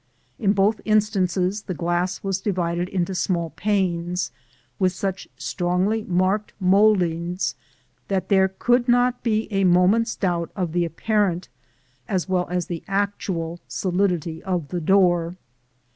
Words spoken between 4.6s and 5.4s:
with such